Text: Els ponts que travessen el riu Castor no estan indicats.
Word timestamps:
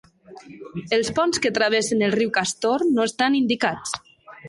Els 0.97 1.11
ponts 1.19 1.43
que 1.45 1.53
travessen 1.59 2.03
el 2.09 2.17
riu 2.17 2.35
Castor 2.41 2.89
no 2.97 3.09
estan 3.13 3.41
indicats. 3.45 3.99